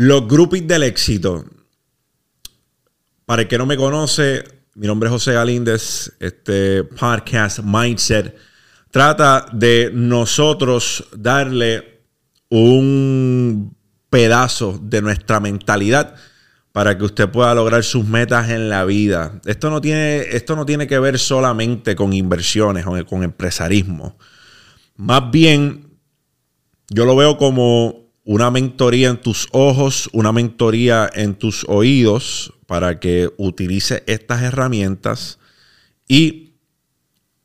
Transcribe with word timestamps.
Los 0.00 0.28
groupies 0.28 0.64
del 0.64 0.84
éxito. 0.84 1.44
Para 3.26 3.42
el 3.42 3.48
que 3.48 3.58
no 3.58 3.66
me 3.66 3.76
conoce, 3.76 4.44
mi 4.76 4.86
nombre 4.86 5.08
es 5.08 5.12
José 5.12 5.32
Galíndez. 5.32 6.12
Este 6.20 6.84
podcast 6.84 7.58
Mindset 7.64 8.36
trata 8.92 9.46
de 9.52 9.90
nosotros 9.92 11.04
darle 11.16 12.02
un 12.48 13.76
pedazo 14.08 14.78
de 14.80 15.02
nuestra 15.02 15.40
mentalidad 15.40 16.14
para 16.70 16.96
que 16.96 17.02
usted 17.02 17.28
pueda 17.28 17.52
lograr 17.56 17.82
sus 17.82 18.04
metas 18.04 18.50
en 18.50 18.68
la 18.68 18.84
vida. 18.84 19.40
Esto 19.46 19.68
no 19.68 19.80
tiene, 19.80 20.18
esto 20.30 20.54
no 20.54 20.64
tiene 20.64 20.86
que 20.86 21.00
ver 21.00 21.18
solamente 21.18 21.96
con 21.96 22.12
inversiones 22.12 22.86
o 22.86 23.04
con 23.04 23.24
empresarismo. 23.24 24.16
Más 24.94 25.28
bien, 25.32 25.98
yo 26.88 27.04
lo 27.04 27.16
veo 27.16 27.36
como 27.36 28.07
una 28.28 28.50
mentoría 28.50 29.08
en 29.08 29.16
tus 29.16 29.48
ojos, 29.52 30.10
una 30.12 30.32
mentoría 30.32 31.08
en 31.14 31.34
tus 31.34 31.64
oídos 31.66 32.52
para 32.66 33.00
que 33.00 33.30
utilice 33.38 34.04
estas 34.06 34.42
herramientas 34.42 35.38
y 36.06 36.52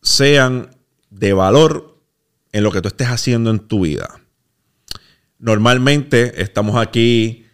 sean 0.01 0.75
de 1.09 1.31
valor 1.31 2.01
en 2.51 2.65
lo 2.65 2.71
que 2.73 2.81
tú 2.81 2.89
estés 2.89 3.07
haciendo 3.07 3.49
en 3.49 3.59
tu 3.59 3.85
vida. 3.85 4.19
Normalmente 5.39 6.41
estamos 6.41 6.75
aquí 6.75 7.45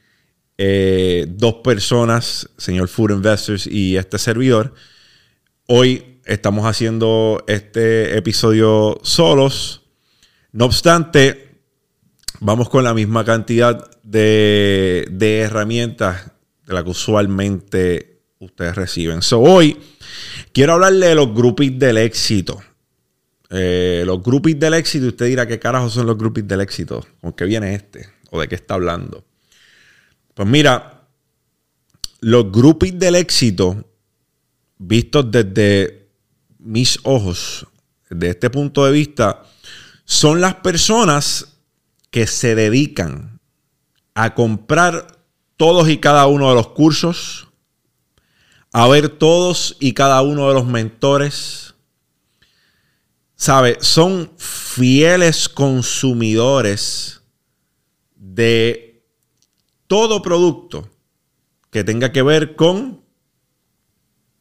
eh, 0.57 1.27
dos 1.29 1.57
personas, 1.63 2.49
señor 2.57 2.87
Food 2.87 3.11
Investors 3.11 3.67
y 3.67 3.95
este 3.95 4.17
servidor. 4.17 4.73
Hoy 5.67 6.19
estamos 6.25 6.65
haciendo 6.65 7.43
este 7.47 8.17
episodio 8.17 8.99
solos. 9.03 9.83
No 10.51 10.65
obstante, 10.65 11.48
vamos 12.39 12.69
con 12.69 12.83
la 12.83 12.93
misma 12.93 13.25
cantidad 13.25 13.89
de, 14.03 15.07
herramientas 15.19 16.31
de 16.65 16.73
la 16.73 16.83
que 16.83 16.89
usualmente 16.89 18.21
ustedes 18.39 18.75
reciben. 18.75 19.21
So, 19.21 19.39
hoy 19.39 19.77
quiero 20.53 20.73
hablarle 20.73 21.07
de 21.07 21.15
los 21.15 21.33
groupies 21.33 21.77
del 21.77 21.97
éxito. 21.97 22.61
Eh, 23.49 24.03
los 24.05 24.21
groupies 24.21 24.59
del 24.59 24.75
éxito, 24.75 25.07
usted 25.07 25.25
dirá, 25.25 25.47
¿qué 25.47 25.59
carajo 25.59 25.89
son 25.89 26.05
los 26.05 26.17
groupies 26.17 26.47
del 26.47 26.61
éxito? 26.61 27.05
¿Con 27.21 27.33
qué 27.33 27.45
viene 27.45 27.73
este? 27.73 28.07
¿O 28.29 28.39
de 28.39 28.47
qué 28.47 28.55
está 28.55 28.75
hablando? 28.75 29.25
Pues 30.33 30.47
mira, 30.47 31.07
los 32.21 32.51
groupies 32.51 32.97
del 32.97 33.15
éxito, 33.15 33.85
vistos 34.77 35.31
desde 35.31 36.09
mis 36.59 36.99
ojos, 37.03 37.65
de 38.09 38.29
este 38.29 38.49
punto 38.49 38.85
de 38.85 38.91
vista, 38.91 39.43
son 40.05 40.41
las 40.41 40.55
personas 40.55 41.48
que 42.11 42.27
se 42.27 42.55
dedican 42.55 43.39
a 44.13 44.33
comprar 44.35 45.19
todos 45.57 45.89
y 45.89 45.97
cada 45.97 46.27
uno 46.27 46.49
de 46.49 46.55
los 46.55 46.69
cursos, 46.69 47.47
a 48.71 48.87
ver 48.87 49.09
todos 49.09 49.77
y 49.79 49.93
cada 49.93 50.21
uno 50.21 50.47
de 50.47 50.53
los 50.53 50.65
mentores. 50.65 51.75
¿Sabe? 53.35 53.77
Son 53.79 54.31
fieles 54.37 55.47
consumidores 55.47 57.21
de 58.15 59.05
todo 59.87 60.21
producto 60.21 60.89
que 61.71 61.83
tenga 61.83 62.11
que 62.11 62.21
ver 62.21 62.55
con 62.55 63.01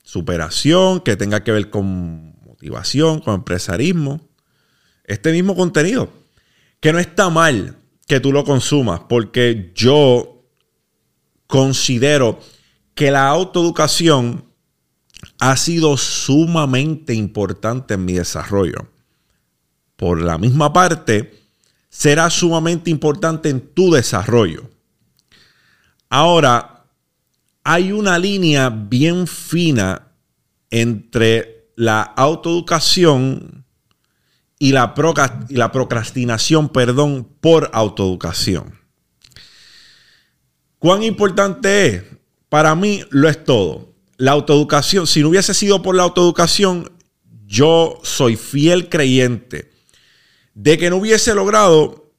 superación, 0.02 1.00
que 1.00 1.16
tenga 1.16 1.44
que 1.44 1.52
ver 1.52 1.70
con 1.70 2.34
motivación, 2.44 3.20
con 3.20 3.34
empresarismo. 3.34 4.20
Este 5.04 5.32
mismo 5.32 5.54
contenido 5.54 6.10
que 6.80 6.92
no 6.92 6.98
está 6.98 7.30
mal 7.30 7.78
que 8.06 8.20
tú 8.20 8.32
lo 8.32 8.44
consumas, 8.44 9.00
porque 9.08 9.72
yo 9.74 10.44
considero 11.46 12.40
que 12.94 13.10
la 13.10 13.28
autoeducación 13.28 14.44
ha 15.38 15.56
sido 15.56 15.96
sumamente 15.96 17.14
importante 17.14 17.94
en 17.94 18.04
mi 18.04 18.14
desarrollo. 18.14 18.90
Por 19.96 20.22
la 20.22 20.38
misma 20.38 20.72
parte, 20.72 21.44
será 21.88 22.30
sumamente 22.30 22.90
importante 22.90 23.48
en 23.48 23.60
tu 23.74 23.90
desarrollo. 23.90 24.70
Ahora, 26.08 26.86
hay 27.64 27.92
una 27.92 28.18
línea 28.18 28.70
bien 28.70 29.26
fina 29.26 30.12
entre 30.70 31.70
la 31.76 32.02
autoeducación 32.02 33.64
y 34.58 34.72
la, 34.72 34.94
procrastinación, 34.94 36.68
perdón, 36.68 37.28
por 37.40 37.70
autoeducación. 37.72 38.78
¿Cuán 40.78 41.02
importante 41.02 41.86
es? 41.86 42.02
Para 42.48 42.74
mí 42.74 43.04
lo 43.10 43.28
es 43.28 43.44
todo. 43.44 43.94
La 44.16 44.32
autoeducación, 44.32 45.06
si 45.06 45.22
no 45.22 45.28
hubiese 45.28 45.54
sido 45.54 45.82
por 45.82 45.94
la 45.94 46.02
autoeducación, 46.04 46.90
yo 47.46 48.00
soy 48.02 48.36
fiel 48.36 48.88
creyente 48.88 49.70
de 50.54 50.76
que 50.76 50.90
no 50.90 50.96
hubiese 50.96 51.34
logrado 51.34 52.12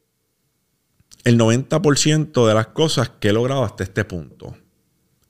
el 1.25 1.38
90% 1.38 2.47
de 2.47 2.53
las 2.53 2.67
cosas 2.67 3.11
que 3.19 3.29
he 3.29 3.33
logrado 3.33 3.63
hasta 3.63 3.83
este 3.83 4.06
punto. 4.06 4.56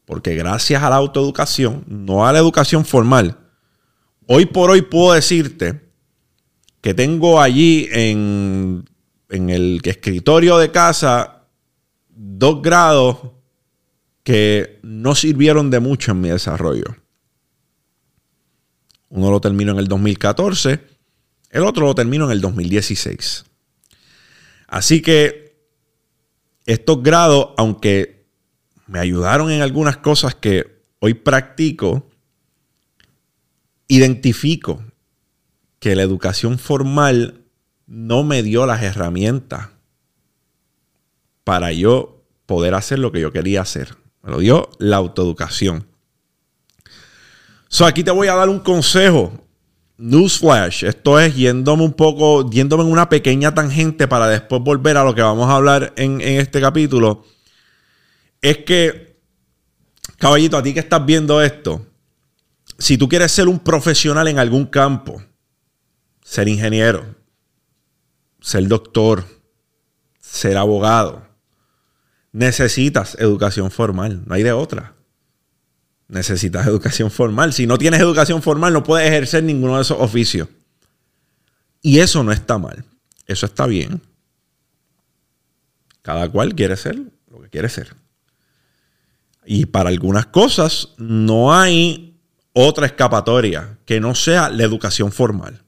Porque 0.05 0.35
gracias 0.35 0.83
a 0.83 0.89
la 0.89 0.97
autoeducación, 0.97 1.85
no 1.87 2.27
a 2.27 2.33
la 2.33 2.39
educación 2.39 2.85
formal, 2.85 3.39
hoy 4.27 4.45
por 4.45 4.69
hoy 4.69 4.83
puedo 4.83 5.13
decirte 5.13 5.88
que 6.81 6.94
tengo 6.94 7.41
allí 7.41 7.88
en, 7.91 8.85
el 9.29 9.81
escritorio 9.84 10.57
de 10.57 10.72
casa 10.72 11.44
dos 12.09 12.62
grados 12.62 13.17
que 14.23 14.79
no 14.84 15.16
sirvieron 15.16 15.69
de 15.69 15.79
mucho 15.79 16.12
en 16.12 16.22
mi 16.22 16.29
desarrollo. 16.29 16.95
Uno 19.09 19.31
lo 19.31 19.41
termino 19.41 19.72
en 19.72 19.79
el 19.79 19.88
2014, 19.88 20.79
el 21.50 21.63
otro 21.63 21.88
lo 21.88 21.95
termino 21.95 22.25
en 22.25 22.31
el 22.31 22.41
2016. 22.41 23.45
Así 24.68 25.01
que 25.01 25.57
estos 26.66 27.01
grados, 27.01 27.50
aunque 27.57 28.28
me 28.85 29.00
ayudaron 29.00 29.51
en 29.51 29.62
algunas 29.62 29.97
cosas 29.97 30.35
que 30.35 30.84
hoy 31.00 31.16
practico, 31.16 32.09
identifico 33.88 34.84
que 35.79 35.95
la 35.95 36.03
educación 36.03 36.59
formal 36.59 37.45
no 37.88 38.23
me 38.23 38.44
dio 38.44 38.66
las 38.66 38.84
herramientas 38.84 39.69
para 41.44 41.72
yo 41.72 42.23
poder 42.45 42.75
hacer 42.75 43.00
lo 43.00 43.12
que 43.12 43.22
yo 43.22 43.31
quería 43.31 43.62
hacer. 43.62 43.97
Me 44.22 44.31
lo 44.31 44.39
dio 44.39 44.69
la 44.78 44.97
autoeducación. 44.97 45.88
So, 47.69 47.85
aquí 47.85 48.03
te 48.03 48.12
voy 48.12 48.28
a 48.28 48.35
dar 48.35 48.50
un 48.50 48.59
consejo. 48.59 49.45
Newsflash. 49.97 50.85
Esto 50.85 51.19
es 51.19 51.35
yéndome 51.35 51.84
un 51.84 51.94
poco, 51.94 52.50
yéndome 52.50 52.84
en 52.84 52.91
una 52.91 53.09
pequeña 53.09 53.53
tangente 53.53 54.07
para 54.07 54.28
después 54.28 54.62
volver 54.62 54.97
a 54.97 55.03
lo 55.03 55.13
que 55.13 55.22
vamos 55.22 55.50
a 55.50 55.56
hablar 55.56 55.94
en, 55.97 56.22
en 56.22 56.39
este 56.39 56.62
capítulo. 56.62 57.25
Es 58.41 58.59
que, 58.59 59.19
caballito, 60.18 60.57
a 60.57 60.63
ti 60.63 60.73
que 60.73 60.79
estás 60.79 61.06
viendo 61.06 61.41
esto, 61.41 61.85
si 62.78 62.97
tú 62.97 63.09
quieres 63.09 63.31
ser 63.31 63.47
un 63.47 63.59
profesional 63.59 64.28
en 64.29 64.39
algún 64.39 64.66
campo, 64.66 65.22
ser 66.29 66.47
ingeniero, 66.47 67.16
ser 68.40 68.67
doctor, 68.67 69.25
ser 70.22 70.57
abogado. 70.57 71.28
Necesitas 72.31 73.16
educación 73.19 73.72
formal, 73.72 74.22
no 74.28 74.35
hay 74.35 74.44
de 74.44 74.51
otra. 74.51 74.94
Necesitas 76.07 76.68
educación 76.68 77.09
formal. 77.09 77.51
Si 77.51 77.66
no 77.66 77.79
tienes 77.79 78.00
educación 78.00 78.44
formal, 78.44 78.73
no 78.73 78.84
puedes 78.84 79.09
ejercer 79.09 79.44
ninguno 79.44 79.78
de 79.78 79.81
esos 79.81 79.97
oficios. 80.00 80.47
Y 81.81 81.97
eso 81.97 82.23
no 82.23 82.31
está 82.31 82.59
mal. 82.59 82.86
Eso 83.25 83.48
está 83.48 83.65
bien. 83.65 84.00
Cada 86.03 86.30
cual 86.30 86.53
quiere 86.53 86.77
ser 86.77 87.01
lo 87.31 87.42
que 87.42 87.50
quiere 87.50 87.69
ser. 87.69 87.95
Y 89.45 89.65
para 89.65 89.89
algunas 89.89 90.27
cosas 90.27 90.89
no 91.00 91.56
hay 91.56 92.21
otra 92.53 92.86
escapatoria 92.86 93.80
que 93.86 94.00
no 94.00 94.13
sea 94.13 94.50
la 94.50 94.63
educación 94.63 95.12
formal. 95.12 95.63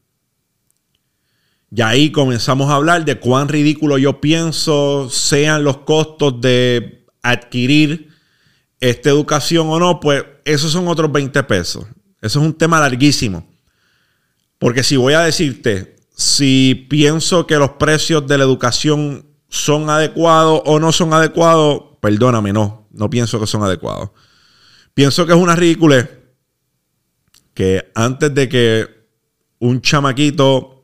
Y 1.73 1.81
ahí 1.81 2.11
comenzamos 2.11 2.69
a 2.69 2.75
hablar 2.75 3.05
de 3.05 3.17
cuán 3.17 3.47
ridículo 3.47 3.97
yo 3.97 4.19
pienso 4.19 5.09
sean 5.09 5.63
los 5.63 5.77
costos 5.77 6.41
de 6.41 7.05
adquirir 7.23 8.09
esta 8.81 9.09
educación 9.09 9.69
o 9.69 9.79
no, 9.79 9.99
pues 10.01 10.25
esos 10.43 10.71
son 10.71 10.89
otros 10.89 11.09
20 11.11 11.41
pesos. 11.43 11.85
Eso 12.21 12.39
es 12.39 12.45
un 12.45 12.53
tema 12.53 12.79
larguísimo. 12.81 13.47
Porque 14.57 14.83
si 14.83 14.97
voy 14.97 15.13
a 15.13 15.21
decirte, 15.21 15.95
si 16.13 16.87
pienso 16.89 17.47
que 17.47 17.55
los 17.55 17.71
precios 17.71 18.27
de 18.27 18.37
la 18.37 18.43
educación 18.43 19.25
son 19.47 19.89
adecuados 19.89 20.61
o 20.65 20.79
no 20.79 20.91
son 20.91 21.13
adecuados, 21.13 21.83
perdóname, 22.01 22.51
no, 22.51 22.87
no 22.91 23.09
pienso 23.09 23.39
que 23.39 23.47
son 23.47 23.63
adecuados. 23.63 24.09
Pienso 24.93 25.25
que 25.25 25.31
es 25.31 25.39
una 25.39 25.55
ridícula 25.55 26.09
que 27.53 27.91
antes 27.95 28.33
de 28.33 28.49
que 28.49 28.87
un 29.59 29.81
chamaquito 29.81 30.80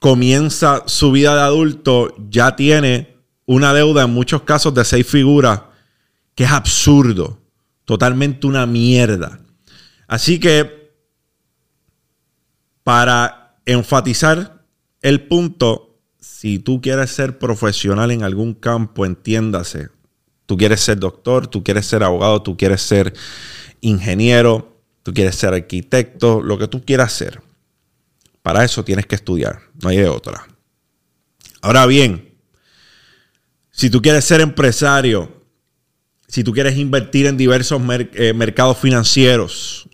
comienza 0.00 0.82
su 0.86 1.12
vida 1.12 1.36
de 1.36 1.42
adulto, 1.42 2.12
ya 2.30 2.56
tiene 2.56 3.16
una 3.46 3.72
deuda 3.72 4.04
en 4.04 4.10
muchos 4.10 4.42
casos 4.42 4.74
de 4.74 4.84
seis 4.84 5.06
figuras, 5.06 5.60
que 6.34 6.44
es 6.44 6.50
absurdo, 6.50 7.38
totalmente 7.84 8.46
una 8.46 8.66
mierda. 8.66 9.40
Así 10.08 10.40
que, 10.40 10.90
para 12.82 13.58
enfatizar 13.66 14.64
el 15.02 15.28
punto, 15.28 15.98
si 16.18 16.58
tú 16.58 16.80
quieres 16.80 17.10
ser 17.10 17.38
profesional 17.38 18.10
en 18.10 18.22
algún 18.22 18.54
campo, 18.54 19.04
entiéndase, 19.04 19.90
tú 20.46 20.56
quieres 20.56 20.80
ser 20.80 20.98
doctor, 20.98 21.46
tú 21.46 21.62
quieres 21.62 21.86
ser 21.86 22.02
abogado, 22.02 22.42
tú 22.42 22.56
quieres 22.56 22.80
ser 22.80 23.12
ingeniero, 23.82 24.80
tú 25.02 25.12
quieres 25.12 25.36
ser 25.36 25.52
arquitecto, 25.52 26.40
lo 26.40 26.56
que 26.56 26.68
tú 26.68 26.84
quieras 26.84 27.12
ser. 27.12 27.49
Para 28.42 28.64
eso 28.64 28.84
tienes 28.84 29.06
que 29.06 29.14
estudiar, 29.14 29.60
no 29.82 29.90
hay 29.90 29.98
de 29.98 30.08
otra. 30.08 30.46
Ahora 31.60 31.86
bien, 31.86 32.34
si 33.70 33.90
tú 33.90 34.00
quieres 34.00 34.24
ser 34.24 34.40
empresario, 34.40 35.44
si 36.26 36.44
tú 36.44 36.52
quieres 36.52 36.76
invertir 36.76 37.26
en 37.26 37.36
diversos 37.36 37.80
eh, 38.14 38.32
mercados 38.32 38.78
financieros 38.78 39.88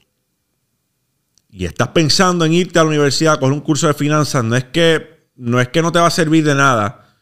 y 1.49 1.65
estás 1.65 1.89
pensando 1.89 2.45
en 2.45 2.53
irte 2.53 2.79
a 2.79 2.83
la 2.83 2.91
universidad 2.91 3.35
a 3.35 3.41
coger 3.41 3.53
un 3.53 3.61
curso 3.61 3.87
de 3.87 3.95
finanzas, 3.95 4.45
no 4.45 4.57
es 4.57 4.65
que 4.65 5.31
no, 5.37 5.61
es 5.61 5.69
que 5.69 5.83
no 5.83 5.93
te 5.93 5.99
va 5.99 6.07
a 6.07 6.11
servir 6.11 6.45
de 6.45 6.55
nada, 6.55 7.17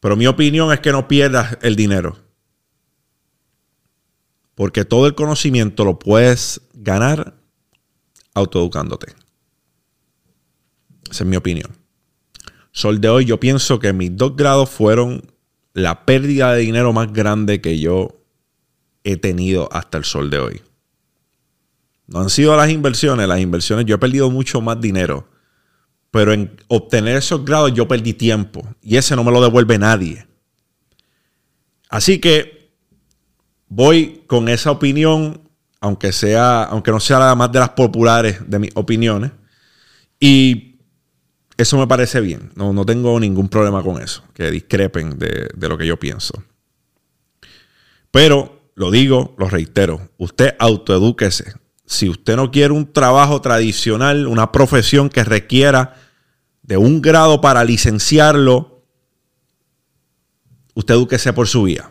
pero 0.00 0.16
mi 0.16 0.26
opinión 0.26 0.72
es 0.72 0.80
que 0.80 0.92
no 0.92 1.08
pierdas 1.08 1.58
el 1.62 1.76
dinero. 1.76 2.18
Porque 4.54 4.84
todo 4.84 5.06
el 5.06 5.14
conocimiento 5.14 5.84
lo 5.84 5.98
puedes 5.98 6.60
ganar 6.74 7.34
autoeducándote. 8.34 9.14
Esa 11.10 11.24
es 11.24 11.30
mi 11.30 11.36
opinión. 11.36 11.70
Sol 12.72 13.00
de 13.00 13.08
hoy, 13.08 13.24
yo 13.24 13.38
pienso 13.38 13.78
que 13.78 13.92
mis 13.92 14.16
dos 14.16 14.36
grados 14.36 14.70
fueron 14.70 15.22
la 15.74 16.06
pérdida 16.06 16.52
de 16.52 16.60
dinero 16.62 16.92
más 16.92 17.12
grande 17.12 17.60
que 17.60 17.78
yo 17.78 18.20
he 19.04 19.16
tenido 19.16 19.68
hasta 19.72 19.98
el 19.98 20.04
sol 20.04 20.30
de 20.30 20.38
hoy. 20.38 20.62
No 22.06 22.20
han 22.20 22.30
sido 22.30 22.56
las 22.56 22.70
inversiones, 22.70 23.28
las 23.28 23.40
inversiones 23.40 23.86
yo 23.86 23.96
he 23.96 23.98
perdido 23.98 24.30
mucho 24.30 24.60
más 24.60 24.80
dinero, 24.80 25.28
pero 26.10 26.32
en 26.32 26.60
obtener 26.68 27.16
esos 27.16 27.44
grados 27.44 27.72
yo 27.74 27.88
perdí 27.88 28.12
tiempo 28.12 28.66
y 28.82 28.96
ese 28.96 29.16
no 29.16 29.24
me 29.24 29.32
lo 29.32 29.42
devuelve 29.42 29.78
nadie. 29.78 30.26
Así 31.88 32.18
que 32.18 32.72
voy 33.68 34.22
con 34.26 34.48
esa 34.48 34.70
opinión, 34.70 35.48
aunque 35.80 36.12
sea, 36.12 36.64
aunque 36.64 36.90
no 36.90 37.00
sea 37.00 37.18
la 37.18 37.34
más 37.34 37.52
de 37.52 37.60
las 37.60 37.70
populares 37.70 38.38
de 38.46 38.58
mis 38.58 38.70
opiniones, 38.74 39.32
y 40.20 40.73
eso 41.56 41.78
me 41.78 41.86
parece 41.86 42.20
bien. 42.20 42.50
No, 42.54 42.72
no 42.72 42.84
tengo 42.84 43.18
ningún 43.20 43.48
problema 43.48 43.82
con 43.82 44.02
eso. 44.02 44.24
Que 44.34 44.50
discrepen 44.50 45.18
de, 45.18 45.48
de 45.54 45.68
lo 45.68 45.78
que 45.78 45.86
yo 45.86 45.98
pienso. 45.98 46.42
Pero 48.10 48.70
lo 48.74 48.90
digo, 48.90 49.34
lo 49.38 49.48
reitero. 49.48 50.10
Usted 50.18 50.56
autoedúquese. 50.58 51.54
Si 51.86 52.08
usted 52.08 52.36
no 52.36 52.50
quiere 52.50 52.72
un 52.72 52.92
trabajo 52.92 53.40
tradicional, 53.40 54.26
una 54.26 54.52
profesión 54.52 55.10
que 55.10 55.22
requiera 55.22 55.96
de 56.62 56.76
un 56.76 57.02
grado 57.02 57.40
para 57.40 57.62
licenciarlo, 57.62 58.84
usted 60.74 60.94
edúquese 60.94 61.32
por 61.32 61.46
su 61.46 61.64
vía. 61.64 61.90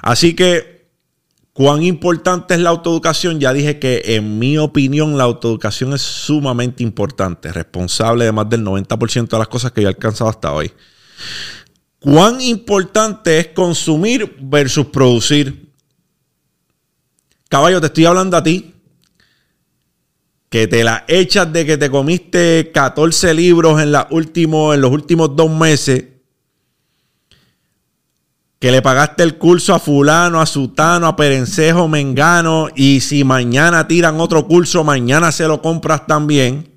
Así 0.00 0.34
que 0.34 0.71
¿Cuán 1.52 1.82
importante 1.82 2.54
es 2.54 2.60
la 2.60 2.70
autoeducación? 2.70 3.38
Ya 3.38 3.52
dije 3.52 3.78
que 3.78 4.02
en 4.04 4.38
mi 4.38 4.56
opinión 4.56 5.18
la 5.18 5.24
autoeducación 5.24 5.92
es 5.92 6.00
sumamente 6.00 6.82
importante, 6.82 7.52
responsable 7.52 8.24
de 8.24 8.32
más 8.32 8.48
del 8.48 8.64
90% 8.64 9.28
de 9.28 9.38
las 9.38 9.48
cosas 9.48 9.72
que 9.72 9.82
yo 9.82 9.88
he 9.88 9.90
alcanzado 9.90 10.30
hasta 10.30 10.52
hoy. 10.52 10.72
¿Cuán 11.98 12.40
importante 12.40 13.38
es 13.38 13.48
consumir 13.48 14.34
versus 14.40 14.86
producir? 14.86 15.70
Caballo, 17.50 17.80
te 17.82 17.88
estoy 17.88 18.06
hablando 18.06 18.38
a 18.38 18.42
ti. 18.42 18.74
Que 20.48 20.66
te 20.66 20.84
la 20.84 21.04
echas 21.06 21.52
de 21.52 21.66
que 21.66 21.76
te 21.76 21.90
comiste 21.90 22.70
14 22.72 23.34
libros 23.34 23.80
en, 23.80 23.88
en 23.88 24.80
los 24.80 24.90
últimos 24.90 25.36
dos 25.36 25.50
meses 25.50 26.11
que 28.62 28.70
le 28.70 28.80
pagaste 28.80 29.24
el 29.24 29.38
curso 29.38 29.74
a 29.74 29.80
fulano, 29.80 30.40
a 30.40 30.46
sutano, 30.46 31.08
a 31.08 31.16
perencejo, 31.16 31.88
mengano, 31.88 32.68
y 32.76 33.00
si 33.00 33.24
mañana 33.24 33.88
tiran 33.88 34.20
otro 34.20 34.46
curso, 34.46 34.84
mañana 34.84 35.32
se 35.32 35.48
lo 35.48 35.60
compras 35.60 36.06
también. 36.06 36.72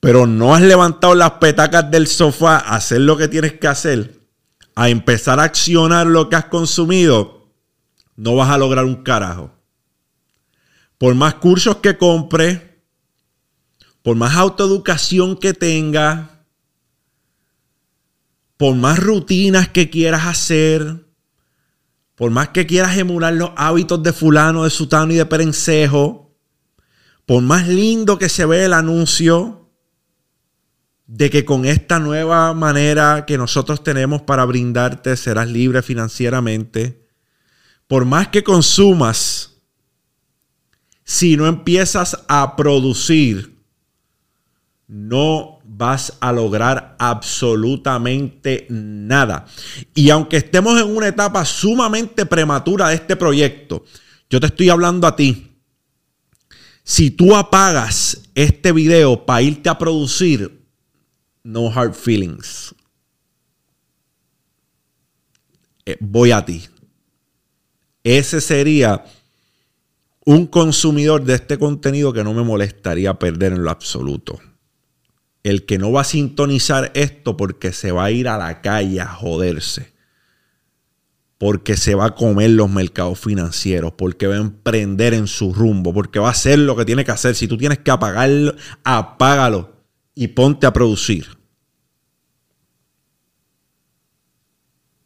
Pero 0.00 0.26
no 0.26 0.54
has 0.54 0.62
levantado 0.62 1.14
las 1.14 1.32
petacas 1.32 1.90
del 1.90 2.06
sofá 2.06 2.56
a 2.56 2.76
hacer 2.76 3.02
lo 3.02 3.18
que 3.18 3.28
tienes 3.28 3.52
que 3.52 3.68
hacer, 3.68 4.18
a 4.74 4.88
empezar 4.88 5.40
a 5.40 5.42
accionar 5.42 6.06
lo 6.06 6.30
que 6.30 6.36
has 6.36 6.46
consumido, 6.46 7.50
no 8.16 8.34
vas 8.34 8.48
a 8.48 8.56
lograr 8.56 8.86
un 8.86 9.02
carajo. 9.02 9.50
Por 10.96 11.14
más 11.14 11.34
cursos 11.34 11.76
que 11.82 11.98
compres, 11.98 12.62
por 14.02 14.16
más 14.16 14.34
autoeducación 14.36 15.36
que 15.36 15.52
tengas, 15.52 16.30
por 18.58 18.74
más 18.74 18.98
rutinas 18.98 19.68
que 19.68 19.88
quieras 19.88 20.26
hacer, 20.26 21.06
por 22.16 22.32
más 22.32 22.48
que 22.48 22.66
quieras 22.66 22.98
emular 22.98 23.32
los 23.32 23.52
hábitos 23.56 24.02
de 24.02 24.12
fulano, 24.12 24.64
de 24.64 24.70
sutano 24.70 25.12
y 25.12 25.16
de 25.16 25.26
perencejo, 25.26 26.36
por 27.24 27.40
más 27.42 27.68
lindo 27.68 28.18
que 28.18 28.28
se 28.28 28.44
ve 28.44 28.64
el 28.64 28.72
anuncio 28.72 29.70
de 31.06 31.30
que 31.30 31.44
con 31.44 31.64
esta 31.66 32.00
nueva 32.00 32.52
manera 32.52 33.24
que 33.26 33.38
nosotros 33.38 33.84
tenemos 33.84 34.22
para 34.22 34.44
brindarte 34.44 35.16
serás 35.16 35.48
libre 35.48 35.80
financieramente, 35.80 37.06
por 37.86 38.04
más 38.06 38.28
que 38.28 38.42
consumas, 38.42 39.62
si 41.04 41.36
no 41.36 41.46
empiezas 41.46 42.24
a 42.26 42.56
producir, 42.56 43.62
no 44.88 45.57
vas 45.78 46.18
a 46.20 46.32
lograr 46.32 46.96
absolutamente 46.98 48.66
nada. 48.68 49.46
Y 49.94 50.10
aunque 50.10 50.38
estemos 50.38 50.78
en 50.80 50.94
una 50.94 51.06
etapa 51.06 51.44
sumamente 51.44 52.26
prematura 52.26 52.88
de 52.88 52.96
este 52.96 53.14
proyecto, 53.14 53.84
yo 54.28 54.40
te 54.40 54.46
estoy 54.46 54.70
hablando 54.70 55.06
a 55.06 55.14
ti. 55.14 55.52
Si 56.82 57.12
tú 57.12 57.36
apagas 57.36 58.22
este 58.34 58.72
video 58.72 59.24
para 59.24 59.42
irte 59.42 59.68
a 59.68 59.78
producir, 59.78 60.66
no 61.44 61.70
hard 61.72 61.94
feelings. 61.94 62.74
Eh, 65.86 65.96
voy 66.00 66.32
a 66.32 66.44
ti. 66.44 66.64
Ese 68.02 68.40
sería 68.40 69.04
un 70.24 70.46
consumidor 70.46 71.22
de 71.22 71.34
este 71.34 71.56
contenido 71.56 72.12
que 72.12 72.24
no 72.24 72.34
me 72.34 72.42
molestaría 72.42 73.14
perder 73.14 73.52
en 73.52 73.62
lo 73.62 73.70
absoluto 73.70 74.40
el 75.48 75.64
que 75.64 75.78
no 75.78 75.92
va 75.92 76.02
a 76.02 76.04
sintonizar 76.04 76.92
esto 76.94 77.36
porque 77.36 77.72
se 77.72 77.92
va 77.92 78.04
a 78.04 78.10
ir 78.10 78.28
a 78.28 78.36
la 78.36 78.60
calle 78.60 79.00
a 79.00 79.06
joderse, 79.06 79.94
porque 81.38 81.76
se 81.76 81.94
va 81.94 82.06
a 82.06 82.14
comer 82.14 82.50
los 82.50 82.70
mercados 82.70 83.18
financieros, 83.18 83.92
porque 83.92 84.26
va 84.26 84.34
a 84.34 84.40
emprender 84.40 85.14
en 85.14 85.26
su 85.26 85.54
rumbo, 85.54 85.94
porque 85.94 86.18
va 86.18 86.28
a 86.28 86.32
hacer 86.32 86.58
lo 86.58 86.76
que 86.76 86.84
tiene 86.84 87.04
que 87.04 87.12
hacer. 87.12 87.34
Si 87.34 87.48
tú 87.48 87.56
tienes 87.56 87.78
que 87.78 87.90
apagarlo, 87.90 88.54
apágalo 88.84 89.84
y 90.14 90.28
ponte 90.28 90.66
a 90.66 90.72
producir. 90.72 91.38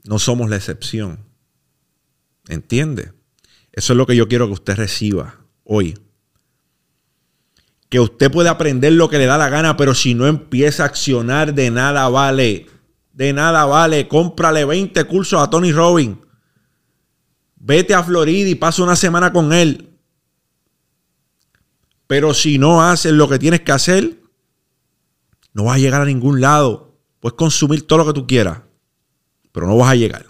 No 0.04 0.18
somos 0.18 0.50
la 0.50 0.56
excepción. 0.56 1.20
¿Entiende? 2.48 3.12
Eso 3.70 3.92
es 3.92 3.96
lo 3.96 4.06
que 4.06 4.16
yo 4.16 4.26
quiero 4.26 4.46
que 4.46 4.54
usted 4.54 4.74
reciba 4.74 5.46
hoy 5.62 5.94
que 7.92 8.00
usted 8.00 8.32
puede 8.32 8.48
aprender 8.48 8.94
lo 8.94 9.10
que 9.10 9.18
le 9.18 9.26
da 9.26 9.36
la 9.36 9.50
gana, 9.50 9.76
pero 9.76 9.94
si 9.94 10.14
no 10.14 10.26
empieza 10.26 10.82
a 10.82 10.86
accionar, 10.86 11.52
de 11.52 11.70
nada 11.70 12.08
vale. 12.08 12.66
De 13.12 13.34
nada 13.34 13.66
vale. 13.66 14.08
Cómprale 14.08 14.64
20 14.64 15.04
cursos 15.04 15.38
a 15.38 15.50
Tony 15.50 15.72
Robbins. 15.72 16.16
Vete 17.56 17.92
a 17.92 18.02
Florida 18.02 18.48
y 18.48 18.54
pasa 18.54 18.82
una 18.82 18.96
semana 18.96 19.30
con 19.30 19.52
él. 19.52 19.90
Pero 22.06 22.32
si 22.32 22.56
no 22.56 22.80
haces 22.80 23.12
lo 23.12 23.28
que 23.28 23.38
tienes 23.38 23.60
que 23.60 23.72
hacer, 23.72 24.22
no 25.52 25.64
vas 25.64 25.76
a 25.76 25.80
llegar 25.80 26.00
a 26.00 26.06
ningún 26.06 26.40
lado. 26.40 26.96
Puedes 27.20 27.36
consumir 27.36 27.86
todo 27.86 27.98
lo 27.98 28.06
que 28.06 28.18
tú 28.18 28.26
quieras, 28.26 28.62
pero 29.52 29.66
no 29.66 29.76
vas 29.76 29.90
a 29.90 29.96
llegar. 29.96 30.24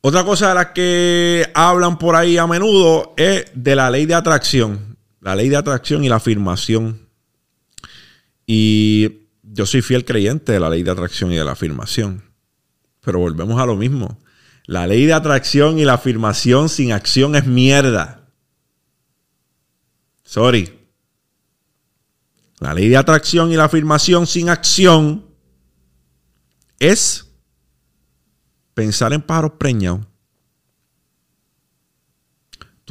Otra 0.00 0.24
cosa 0.24 0.48
de 0.48 0.54
las 0.54 0.66
que 0.68 1.52
hablan 1.54 1.98
por 1.98 2.16
ahí 2.16 2.38
a 2.38 2.46
menudo 2.46 3.12
es 3.18 3.44
de 3.54 3.76
la 3.76 3.90
ley 3.90 4.06
de 4.06 4.14
atracción 4.14 4.91
la 5.22 5.36
ley 5.36 5.48
de 5.48 5.56
atracción 5.56 6.04
y 6.04 6.08
la 6.08 6.16
afirmación. 6.16 7.08
Y 8.44 9.28
yo 9.42 9.64
soy 9.66 9.80
fiel 9.80 10.04
creyente 10.04 10.52
de 10.52 10.60
la 10.60 10.68
ley 10.68 10.82
de 10.82 10.90
atracción 10.90 11.32
y 11.32 11.36
de 11.36 11.44
la 11.44 11.52
afirmación. 11.52 12.24
Pero 13.00 13.20
volvemos 13.20 13.60
a 13.60 13.66
lo 13.66 13.76
mismo. 13.76 14.18
La 14.66 14.86
ley 14.86 15.06
de 15.06 15.12
atracción 15.12 15.78
y 15.78 15.84
la 15.84 15.94
afirmación 15.94 16.68
sin 16.68 16.92
acción 16.92 17.36
es 17.36 17.46
mierda. 17.46 18.28
Sorry. 20.24 20.76
La 22.58 22.74
ley 22.74 22.88
de 22.88 22.96
atracción 22.96 23.52
y 23.52 23.56
la 23.56 23.64
afirmación 23.64 24.26
sin 24.26 24.48
acción 24.48 25.24
es 26.80 27.28
pensar 28.74 29.12
en 29.12 29.22
pájaros 29.22 29.52
preñados. 29.56 30.11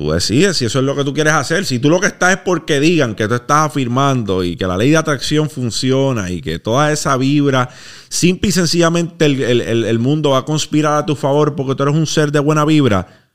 Tú 0.02 0.10
decides 0.10 0.58
si 0.58 0.66
eso 0.66 0.80
es 0.80 0.86
lo 0.86 0.96
que 0.96 1.04
tú 1.04 1.14
quieres 1.14 1.34
hacer. 1.34 1.64
Si 1.64 1.78
tú 1.78 1.88
lo 1.88 2.00
que 2.00 2.08
estás 2.08 2.32
es 2.32 2.38
porque 2.38 2.80
digan 2.80 3.14
que 3.14 3.28
tú 3.28 3.36
estás 3.36 3.68
afirmando 3.68 4.44
y 4.44 4.56
que 4.56 4.66
la 4.66 4.76
ley 4.76 4.90
de 4.90 4.98
atracción 4.98 5.48
funciona 5.48 6.32
y 6.32 6.42
que 6.42 6.58
toda 6.58 6.92
esa 6.92 7.16
vibra, 7.18 7.70
simple 8.10 8.50
y 8.50 8.52
sencillamente 8.52 9.26
el, 9.26 9.62
el 9.62 10.00
mundo 10.00 10.32
va 10.32 10.40
a 10.40 10.46
conspirar 10.46 10.96
a 10.96 11.06
tu 11.06 11.16
favor 11.16 11.56
porque 11.56 11.76
tú 11.76 11.84
eres 11.84 11.94
un 11.94 12.08
ser 12.08 12.32
de 12.32 12.40
buena 12.40 12.66
vibra, 12.66 13.30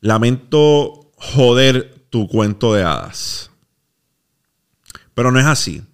lamento 0.00 1.12
joder 1.14 2.06
tu 2.10 2.26
cuento 2.26 2.74
de 2.74 2.82
hadas. 2.82 3.52
Pero 5.14 5.30
no 5.30 5.38
es 5.38 5.46
así. 5.46 5.84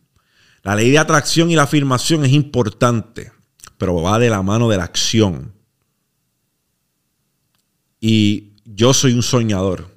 La 0.63 0.75
ley 0.75 0.91
de 0.91 0.99
atracción 0.99 1.51
y 1.51 1.55
la 1.55 1.65
afirmación 1.65 2.25
es 2.25 2.33
importante, 2.33 3.31
pero 3.77 4.01
va 4.01 4.19
de 4.19 4.31
la 4.31 4.41
mano 4.41 4.71
de 4.71 4.79
la 4.79 4.85
acción. 4.85 5.53
Y 8.01 8.54
yo 8.75 8.93
soy 8.93 9.13
un 9.13 9.23
soñador, 9.23 9.89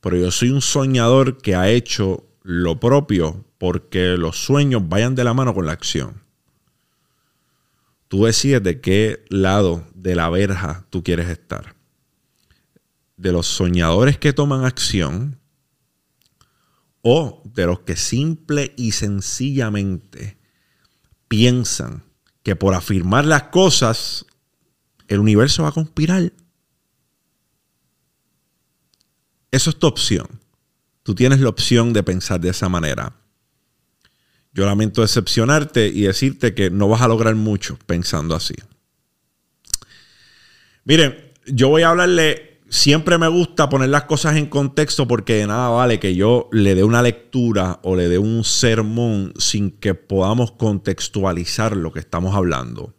pero 0.00 0.16
yo 0.16 0.30
soy 0.30 0.50
un 0.50 0.60
soñador 0.60 1.38
que 1.38 1.54
ha 1.54 1.70
hecho 1.70 2.26
lo 2.42 2.78
propio 2.78 3.44
porque 3.58 4.16
los 4.18 4.36
sueños 4.36 4.88
vayan 4.88 5.14
de 5.14 5.24
la 5.24 5.34
mano 5.34 5.54
con 5.54 5.66
la 5.66 5.72
acción. 5.72 6.22
Tú 8.08 8.24
decides 8.24 8.62
de 8.62 8.80
qué 8.80 9.24
lado 9.30 9.86
de 9.94 10.14
la 10.14 10.28
verja 10.28 10.84
tú 10.90 11.02
quieres 11.02 11.28
estar. 11.30 11.74
De 13.16 13.32
los 13.32 13.46
soñadores 13.46 14.18
que 14.18 14.32
toman 14.34 14.64
acción 14.64 15.38
o 17.00 17.42
de 17.46 17.66
los 17.66 17.80
que 17.80 17.96
simple 17.96 18.74
y 18.76 18.92
sencillamente 18.92 20.36
piensan 21.28 22.02
que 22.42 22.56
por 22.56 22.74
afirmar 22.74 23.24
las 23.24 23.44
cosas 23.44 24.26
el 25.08 25.20
universo 25.20 25.62
va 25.62 25.70
a 25.70 25.72
conspirar. 25.72 26.32
Eso 29.52 29.70
es 29.70 29.78
tu 29.78 29.86
opción. 29.86 30.26
Tú 31.02 31.14
tienes 31.14 31.40
la 31.40 31.50
opción 31.50 31.92
de 31.92 32.02
pensar 32.02 32.40
de 32.40 32.48
esa 32.48 32.68
manera. 32.68 33.14
Yo 34.54 34.66
lamento 34.66 35.02
decepcionarte 35.02 35.88
y 35.88 36.02
decirte 36.02 36.54
que 36.54 36.70
no 36.70 36.88
vas 36.88 37.02
a 37.02 37.08
lograr 37.08 37.34
mucho 37.34 37.78
pensando 37.86 38.34
así. 38.34 38.54
Miren, 40.84 41.32
yo 41.46 41.68
voy 41.68 41.82
a 41.82 41.90
hablarle, 41.90 42.60
siempre 42.70 43.18
me 43.18 43.28
gusta 43.28 43.68
poner 43.68 43.90
las 43.90 44.04
cosas 44.04 44.36
en 44.36 44.46
contexto 44.46 45.06
porque 45.06 45.34
de 45.34 45.46
nada 45.46 45.68
vale 45.68 46.00
que 46.00 46.14
yo 46.14 46.48
le 46.50 46.74
dé 46.74 46.82
una 46.82 47.02
lectura 47.02 47.78
o 47.82 47.94
le 47.94 48.08
dé 48.08 48.18
un 48.18 48.44
sermón 48.44 49.32
sin 49.38 49.70
que 49.70 49.94
podamos 49.94 50.52
contextualizar 50.52 51.76
lo 51.76 51.92
que 51.92 52.00
estamos 52.00 52.34
hablando. 52.34 52.94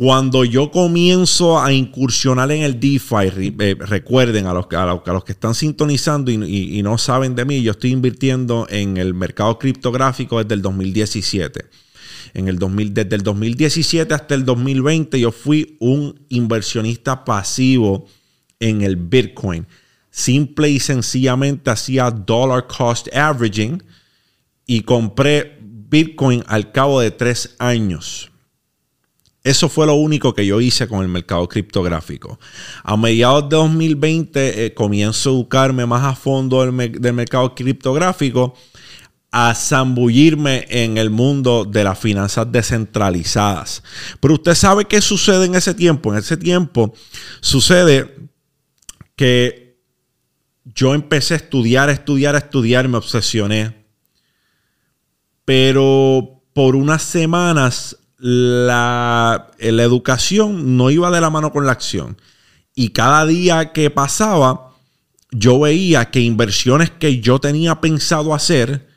Cuando 0.00 0.46
yo 0.46 0.70
comienzo 0.70 1.60
a 1.60 1.74
incursionar 1.74 2.50
en 2.52 2.62
el 2.62 2.80
DeFi, 2.80 3.54
eh, 3.60 3.76
recuerden 3.78 4.46
a 4.46 4.54
los, 4.54 4.64
a, 4.72 4.86
los, 4.86 5.24
que 5.24 5.32
están 5.32 5.54
sintonizando 5.54 6.30
y, 6.30 6.82
no 6.82 6.96
saben 6.96 7.34
de 7.34 7.44
mí, 7.44 7.60
yo 7.60 7.72
estoy 7.72 7.90
invirtiendo 7.90 8.66
en 8.70 8.96
el 8.96 9.12
mercado 9.12 9.58
criptográfico 9.58 10.42
desde 10.42 10.54
el 10.54 10.62
2017. 10.62 11.66
En 12.32 12.48
el 12.48 12.58
2000, 12.58 12.94
desde 12.94 13.14
el 13.16 13.22
2017 13.22 14.14
hasta 14.14 14.34
el 14.34 14.46
2020 14.46 15.20
yo 15.20 15.32
fui 15.32 15.76
un 15.80 16.18
inversionista 16.30 17.22
pasivo 17.22 18.06
en 18.58 18.80
el 18.80 18.96
Bitcoin. 18.96 19.66
Simple 20.10 20.70
y 20.70 20.80
sencillamente 20.80 21.68
hacía 21.68 22.10
dollar 22.10 22.66
cost 22.66 23.14
averaging 23.14 23.82
y 24.64 24.80
compré 24.80 25.58
Bitcoin 25.60 26.42
al 26.46 26.72
cabo 26.72 27.02
de 27.02 27.10
tres 27.10 27.54
años. 27.58 28.29
Eso 29.42 29.70
fue 29.70 29.86
lo 29.86 29.94
único 29.94 30.34
que 30.34 30.44
yo 30.44 30.60
hice 30.60 30.86
con 30.86 31.02
el 31.02 31.08
mercado 31.08 31.48
criptográfico. 31.48 32.38
A 32.82 32.96
mediados 32.96 33.48
de 33.48 33.56
2020 33.56 34.66
eh, 34.66 34.74
comienzo 34.74 35.30
a 35.30 35.32
educarme 35.32 35.86
más 35.86 36.04
a 36.04 36.14
fondo 36.14 36.60
del, 36.60 37.12
mercado 37.14 37.54
criptográfico, 37.54 38.54
a 39.32 39.54
zambullirme 39.54 40.66
en 40.68 40.98
el 40.98 41.08
mundo 41.08 41.64
de 41.64 41.84
las 41.84 41.98
finanzas 41.98 42.52
descentralizadas. 42.52 43.82
Pero 44.20 44.34
usted 44.34 44.54
sabe 44.54 44.84
qué 44.84 45.00
sucede 45.00 45.46
en 45.46 45.54
ese 45.54 45.72
tiempo. 45.72 46.12
En 46.12 46.18
ese 46.18 46.36
tiempo 46.36 46.92
sucede 47.40 48.14
que 49.16 49.78
yo 50.64 50.94
empecé 50.94 51.34
a 51.34 51.38
estudiar, 51.38 51.88
a 51.88 51.92
estudiar, 51.92 52.34
a 52.34 52.38
estudiar, 52.38 52.88
me 52.88 52.98
obsesioné. 52.98 53.86
Pero 55.46 56.42
por 56.52 56.76
unas 56.76 57.02
semanas 57.02 57.96
la, 58.20 59.50
la 59.58 59.82
educación 59.82 60.76
no 60.76 60.90
iba 60.90 61.10
de 61.10 61.20
la 61.20 61.30
mano 61.30 61.52
con 61.52 61.64
la 61.64 61.72
acción. 61.72 62.20
Y 62.74 62.90
cada 62.90 63.24
día 63.26 63.72
que 63.72 63.90
pasaba, 63.90 64.74
yo 65.30 65.58
veía 65.58 66.10
que 66.10 66.20
inversiones 66.20 66.90
que 66.90 67.20
yo 67.20 67.38
tenía 67.38 67.80
pensado 67.80 68.34
hacer 68.34 68.88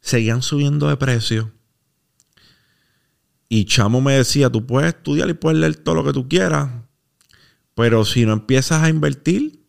seguían 0.00 0.42
subiendo 0.42 0.88
de 0.88 0.96
precio. 0.96 1.52
Y 3.48 3.64
Chamo 3.64 4.00
me 4.00 4.14
decía, 4.14 4.50
tú 4.50 4.66
puedes 4.66 4.94
estudiar 4.94 5.28
y 5.30 5.34
puedes 5.34 5.58
leer 5.58 5.76
todo 5.76 5.94
lo 5.94 6.04
que 6.04 6.12
tú 6.12 6.28
quieras, 6.28 6.70
pero 7.74 8.04
si 8.04 8.26
no 8.26 8.32
empiezas 8.32 8.82
a 8.82 8.88
invertir, 8.88 9.64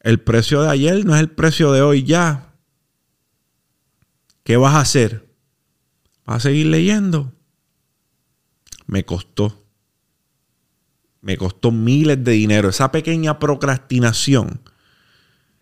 el 0.00 0.20
precio 0.20 0.62
de 0.62 0.70
ayer 0.70 1.04
no 1.04 1.14
es 1.14 1.20
el 1.20 1.30
precio 1.30 1.72
de 1.72 1.82
hoy 1.82 2.04
ya. 2.04 2.54
¿Qué 4.44 4.56
vas 4.56 4.74
a 4.74 4.80
hacer? 4.80 5.28
¿Vas 6.24 6.36
a 6.36 6.48
seguir 6.48 6.66
leyendo? 6.66 7.32
Me 8.88 9.04
costó. 9.04 9.62
Me 11.20 11.36
costó 11.36 11.70
miles 11.70 12.24
de 12.24 12.32
dinero. 12.32 12.70
Esa 12.70 12.90
pequeña 12.90 13.38
procrastinación, 13.38 14.60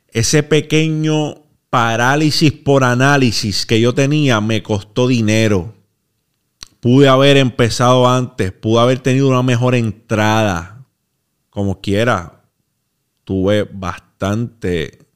ese 0.09 0.43
pequeño 0.43 1.43
parálisis 1.69 2.53
por 2.53 2.85
análisis 2.85 3.67
que 3.67 3.81
yo 3.81 3.93
tenía, 3.95 4.41
me 4.41 4.63
costó 4.63 5.09
dinero. 5.09 5.75
Pude 6.81 7.09
haber 7.09 7.37
empezado 7.37 8.09
antes, 8.09 8.53
pude 8.53 8.81
haber 8.81 9.01
tenido 9.01 9.29
una 9.29 9.43
mejor 9.43 9.75
entrada. 9.75 10.87
Como 11.51 11.81
quiera, 11.81 12.45
tuve 13.25 13.65
bastante 13.65 15.07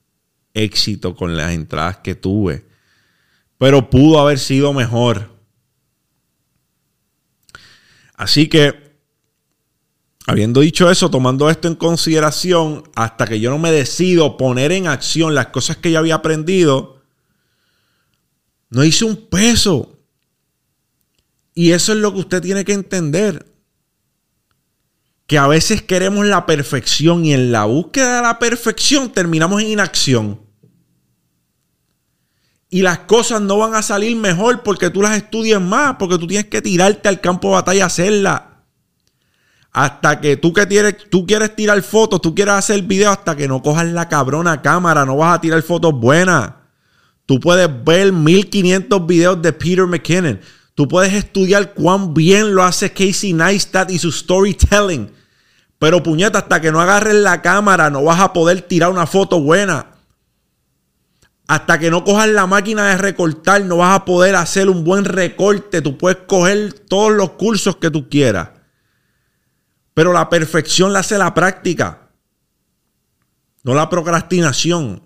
éxito 0.53 1.15
con 1.15 1.37
las 1.37 1.53
entradas 1.53 1.99
que 1.99 2.17
tuve. 2.17 2.67
Pero 3.57 3.89
pudo 3.89 4.19
haber 4.19 4.41
sido 4.41 4.73
mejor. 4.73 5.40
Así 8.21 8.51
que, 8.51 8.99
habiendo 10.27 10.61
dicho 10.61 10.91
eso, 10.91 11.11
tomando 11.11 11.49
esto 11.49 11.69
en 11.69 11.75
consideración, 11.75 12.83
hasta 12.95 13.27
que 13.27 13.41
yo 13.41 13.49
no 13.49 13.59
me 13.59 13.73
decido 13.73 14.37
poner 14.37 14.73
en 14.73 14.89
acción 14.89 15.35
las 15.35 15.47
cosas 15.47 15.79
que 15.79 15.91
ya 15.91 16.01
había 16.01 16.17
aprendido, 16.17 17.01
no 18.69 18.85
hice 18.85 19.07
un 19.07 19.17
peso. 19.31 19.99
Y 21.55 21.73
eso 21.73 21.95
es 21.95 21.99
lo 22.01 22.13
que 22.13 22.21
usted 22.21 22.43
tiene 22.43 22.63
que 22.67 22.75
entender. 22.75 23.51
Que 25.27 25.39
a 25.39 25.47
veces 25.47 25.81
queremos 25.81 26.27
la 26.27 26.45
perfección 26.45 27.25
y 27.25 27.33
en 27.33 27.53
la 27.53 27.65
búsqueda 27.65 28.17
de 28.17 28.23
la 28.23 28.39
perfección 28.39 29.11
terminamos 29.13 29.63
en 29.63 29.69
inacción. 29.69 30.43
Y 32.71 32.83
las 32.83 33.01
cosas 33.01 33.43
no 33.43 33.59
van 33.59 33.75
a 33.75 33.83
salir 33.83 34.17
mejor 34.17 34.63
porque 34.63 34.91
tú 34.91 35.03
las 35.03 35.17
estudias 35.17 35.61
más, 35.61 35.97
porque 35.99 36.17
tú 36.19 36.29
tienes 36.29 36.47
que 36.47 36.63
tirarte 36.63 37.09
al 37.09 37.21
campo 37.21 37.49
de 37.49 37.55
batalla 37.55 37.85
a 37.85 37.87
hacerla. 37.89 38.47
Hasta 39.73 40.21
que 40.21 40.37
tú 40.37 40.53
que 40.53 40.67
tienes, 40.67 40.97
tú 41.11 41.27
quieres 41.27 41.55
tirar 41.57 41.83
fotos, 41.83 42.21
tú 42.21 42.33
quieres 42.33 42.55
hacer 42.55 42.83
video, 42.83 43.11
hasta 43.11 43.37
que 43.37 43.49
no 43.49 43.61
cojas 43.61 43.87
la 43.89 44.09
cabrona 44.09 44.63
cámara, 44.63 45.05
no 45.05 45.17
vas 45.17 45.37
a 45.37 45.41
tirar 45.41 45.63
fotos 45.63 45.93
buenas. 45.93 46.53
Tú 47.27 47.39
puedes 47.41 47.69
ver 47.85 48.13
1500 48.13 49.07
videos 49.07 49.43
de 49.43 49.53
Peter 49.53 49.87
McKinnon. 49.87 50.41
Tú 50.75 50.89
puedes 50.89 51.13
estudiar 51.13 51.75
cuán 51.75 52.15
bien 52.15 52.55
lo 52.55 52.63
hace 52.63 52.93
Casey 52.93 53.33
Neistat 53.33 53.91
y 53.91 53.99
su 53.99 54.11
storytelling. 54.11 55.11
Pero 55.79 56.03
puñeta, 56.03 56.39
hasta 56.39 56.61
que 56.61 56.73
no 56.73 56.81
agarres 56.81 57.15
la 57.15 57.43
cámara, 57.43 57.91
no 57.91 58.05
vas 58.05 58.21
a 58.21 58.33
poder 58.33 58.63
tirar 58.63 58.91
una 58.91 59.07
foto 59.07 59.41
buena. 59.41 59.90
Hasta 61.51 61.81
que 61.81 61.91
no 61.91 62.05
cojas 62.05 62.29
la 62.29 62.47
máquina 62.47 62.91
de 62.91 62.97
recortar, 62.97 63.65
no 63.65 63.79
vas 63.79 63.97
a 63.97 64.05
poder 64.05 64.37
hacer 64.37 64.71
un 64.71 64.85
buen 64.85 65.05
recorte. 65.05 65.83
Tú 65.83 65.99
puedes 65.99 66.19
coger 66.29 66.73
todos 66.73 67.11
los 67.11 67.31
cursos 67.31 67.75
que 67.75 67.91
tú 67.91 68.09
quieras. 68.09 68.51
Pero 69.93 70.13
la 70.13 70.29
perfección 70.29 70.93
la 70.93 71.01
hace 71.01 71.19
la 71.19 71.35
práctica. 71.35 72.13
No 73.65 73.75
la 73.75 73.91
procrastinación. 73.91 75.03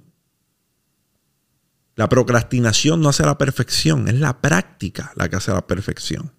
La 1.97 2.11
procrastinación 2.11 3.01
no 3.01 3.09
hace 3.09 3.25
la 3.25 3.39
perfección, 3.39 4.07
es 4.07 4.21
la 4.21 4.43
práctica 4.43 5.13
la 5.17 5.31
que 5.31 5.37
hace 5.37 5.51
la 5.51 5.67
perfección. 5.67 6.31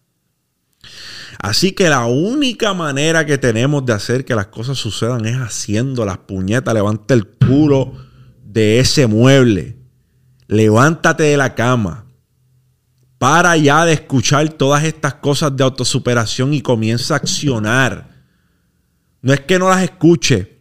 Así 1.39 1.71
que 1.71 1.89
la 1.89 2.05
única 2.05 2.75
manera 2.75 3.25
que 3.25 3.39
tenemos 3.39 3.83
de 3.87 3.93
hacer 3.93 4.23
que 4.23 4.35
las 4.35 4.47
cosas 4.47 4.77
sucedan 4.77 5.25
es 5.25 5.37
haciendo 5.37 6.05
las 6.05 6.19
puñetas. 6.19 6.75
Levanta 6.75 7.15
el 7.15 7.25
culo 7.25 7.93
de 8.43 8.77
ese 8.77 9.07
mueble. 9.07 9.83
Levántate 10.47 11.23
de 11.23 11.37
la 11.37 11.55
cama. 11.55 12.05
Para 13.17 13.55
ya 13.57 13.85
de 13.85 13.93
escuchar 13.93 14.49
todas 14.49 14.83
estas 14.83 15.15
cosas 15.15 15.55
de 15.55 15.63
autosuperación 15.63 16.53
y 16.53 16.61
comienza 16.61 17.13
a 17.13 17.17
accionar. 17.17 18.09
No 19.21 19.33
es 19.33 19.39
que 19.41 19.57
no 19.57 19.69
las 19.69 19.81
escuche, 19.81 20.55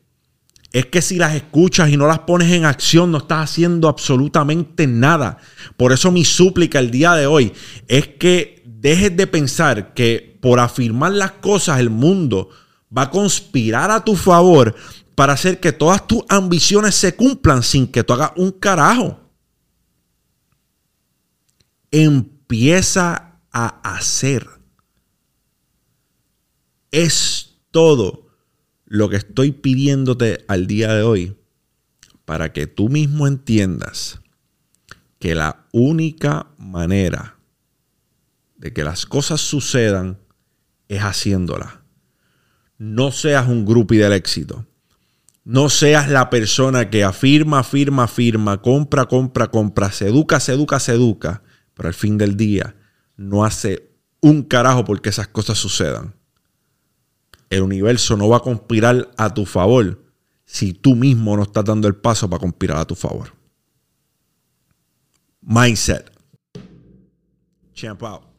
es 0.75 0.87
que 0.87 1.03
si 1.03 1.19
las 1.19 1.37
escuchas 1.37 1.89
y 1.91 1.97
no 1.97 2.09
las 2.09 2.19
pones 2.21 2.51
en 2.51 2.65
acción, 2.65 3.13
no 3.13 3.19
estás 3.19 3.51
haciendo 3.51 3.89
absolutamente 3.89 4.89
nada. 4.89 5.39
Por 5.77 5.93
eso 5.93 6.11
mi 6.11 6.25
súplica 6.25 6.81
el 6.81 6.91
día 6.91 7.13
de 7.15 7.27
hoy 7.27 7.53
es 7.87 8.09
que 8.09 8.61
dejes 8.67 9.17
de 9.17 9.29
pensar 9.29 9.95
que 9.95 10.37
por 10.43 10.59
afirmar 10.59 11.13
las 11.13 11.31
cosas 11.31 11.79
el 11.79 11.91
mundo 11.91 12.49
va 12.97 13.03
a 13.03 13.11
conspirar 13.11 13.93
a 13.93 14.05
tu 14.05 14.17
favor 14.17 14.75
para 15.15 15.35
hacer 15.35 15.61
que 15.61 15.71
todas 15.71 16.09
tus 16.09 16.25
ambiciones 16.29 16.97
se 16.97 17.15
cumplan 17.15 17.63
sin 17.63 17.87
que 17.87 18.03
tú 18.03 18.13
hagas 18.15 18.33
un 18.35 18.51
carajo. 18.51 19.24
Empieza 21.97 23.39
a 23.53 23.95
hacer. 23.95 24.49
Es 26.91 27.61
todo 27.71 28.27
lo 28.85 29.09
que 29.09 29.15
estoy 29.15 29.53
pidiéndote 29.53 30.45
al 30.49 30.67
día 30.67 30.93
de 30.93 31.03
hoy 31.05 31.37
para 32.25 32.53
que 32.53 32.67
tú 32.67 32.89
mismo 32.89 33.29
entiendas 33.29 34.19
que 35.21 35.37
la 35.37 35.67
única 35.71 36.49
manera 36.59 37.39
de 38.57 38.73
que 38.73 38.83
las 38.83 39.07
cosas 39.07 39.41
sucedan 39.41 40.19
es 40.89 41.01
haciéndolas. 41.01 41.75
No 42.77 43.13
seas 43.13 43.47
un 43.47 43.65
grupi 43.65 43.99
del 43.99 44.15
éxito. 44.15 44.67
No 45.45 45.69
seas 45.69 46.11
la 46.11 46.29
persona 46.29 46.91
que 46.91 47.05
afirma, 47.05 47.61
afirma, 47.61 48.03
afirma, 48.03 48.61
compra, 48.61 49.05
compra, 49.05 49.49
compra, 49.49 49.93
se 49.93 50.09
educa, 50.09 50.41
se 50.41 50.55
educa, 50.55 50.81
se 50.81 50.93
educa, 50.93 51.45
pero 51.75 51.89
al 51.89 51.95
fin 51.95 52.17
del 52.19 52.37
día 52.37 52.75
no 53.17 53.45
hace 53.45 53.91
un 54.21 54.43
carajo 54.43 54.85
porque 54.85 55.11
esas 55.11 55.29
cosas 55.29 55.59
sucedan. 55.59 56.15
El 57.51 57.63
universo 57.63 58.17
no 58.17 58.29
va 58.29 58.39
a 58.39 58.41
conspirar 58.41 59.11
a 59.17 59.33
tu 59.33 59.45
favor 59.45 60.03
si 60.45 60.73
tú 60.73 60.95
mismo 60.95 61.37
no 61.37 61.43
estás 61.43 61.65
dando 61.65 61.89
el 61.89 61.97
paso 61.97 62.29
para 62.29 62.41
conspirar 62.41 62.79
a 62.79 62.85
tu 62.85 62.95
favor. 62.95 63.33
Mindset. 65.41 66.11
Champ 67.75 68.03
out. 68.03 68.34